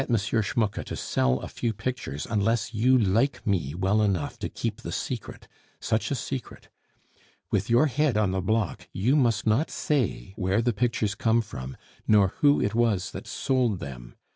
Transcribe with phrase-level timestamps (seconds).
[0.07, 4.91] Schmucke to sell a few pictures unless you like me well enough to keep the
[4.91, 5.47] secret
[5.79, 6.69] such a secret!
[7.51, 11.77] With your head on the block, you must not say where the pictures come from,
[12.07, 14.15] nor who it was that sold them.